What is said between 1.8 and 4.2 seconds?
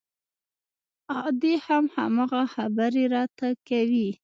هماغه خبرې راته کوي.